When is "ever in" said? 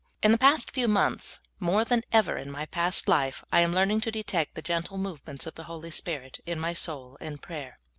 2.11-2.49